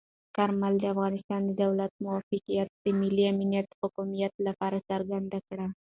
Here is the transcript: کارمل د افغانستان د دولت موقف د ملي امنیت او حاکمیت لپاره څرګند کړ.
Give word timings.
کارمل 0.35 0.73
د 0.79 0.85
افغانستان 0.93 1.41
د 1.45 1.51
دولت 1.63 1.91
موقف 2.05 2.41
د 2.83 2.85
ملي 2.99 3.25
امنیت 3.33 3.67
او 3.81 3.87
حاکمیت 3.95 4.33
لپاره 4.47 4.85
څرګند 4.89 5.31
کړ. 5.47 5.59